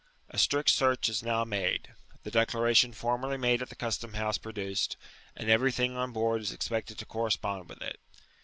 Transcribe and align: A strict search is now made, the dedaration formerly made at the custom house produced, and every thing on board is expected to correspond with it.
A 0.31 0.39
strict 0.39 0.71
search 0.71 1.09
is 1.09 1.21
now 1.21 1.43
made, 1.43 1.93
the 2.23 2.31
dedaration 2.31 2.91
formerly 2.91 3.37
made 3.37 3.61
at 3.61 3.69
the 3.69 3.75
custom 3.75 4.15
house 4.15 4.39
produced, 4.39 4.97
and 5.35 5.47
every 5.47 5.71
thing 5.71 5.95
on 5.95 6.11
board 6.11 6.41
is 6.41 6.51
expected 6.51 6.97
to 6.97 7.05
correspond 7.05 7.69
with 7.69 7.83
it. 7.83 7.99